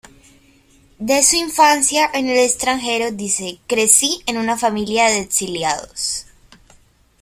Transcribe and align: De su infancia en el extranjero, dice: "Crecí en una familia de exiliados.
De 0.97 1.21
su 1.21 1.35
infancia 1.35 2.09
en 2.11 2.27
el 2.27 2.39
extranjero, 2.39 3.11
dice: 3.11 3.59
"Crecí 3.67 4.23
en 4.25 4.39
una 4.39 4.57
familia 4.57 5.05
de 5.05 5.19
exiliados. 5.19 6.25